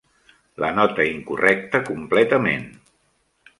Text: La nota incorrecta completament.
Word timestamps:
La 0.63 0.69
nota 0.77 1.05
incorrecta 1.09 1.83
completament. 1.91 2.67